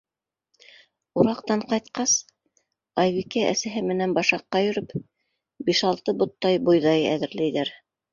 Ураҡтан 1.23 1.59
ҡайтҡас, 1.73 2.13
Айбикә 3.03 3.43
әсәһе 3.49 3.83
менән 3.89 4.15
башаҡҡа 4.19 4.63
йөрөп 4.69 4.95
биш-алты 5.69 6.17
боттай 6.23 6.59
бойҙай 6.71 7.05
әҙерләйҙәр. 7.13 7.73